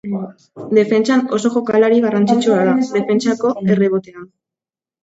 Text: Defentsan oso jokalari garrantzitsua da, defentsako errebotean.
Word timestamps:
Defentsan 0.77 1.21
oso 1.37 1.51
jokalari 1.57 2.01
garrantzitsua 2.09 2.59
da, 2.71 2.75
defentsako 2.99 3.57
errebotean. 3.77 4.31